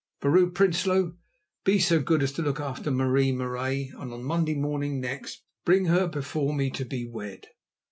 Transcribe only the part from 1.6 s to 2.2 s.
be so